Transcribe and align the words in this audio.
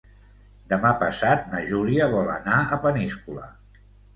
Demà 0.71 0.93
passat 1.03 1.45
na 1.53 1.61
Júlia 1.73 2.09
vol 2.17 2.33
anar 2.39 2.59
a 2.63 2.81
Peníscola. 2.87 3.47